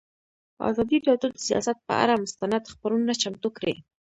[0.69, 3.73] ازادي راډیو د سیاست پر اړه مستند خپرونه چمتو کړې.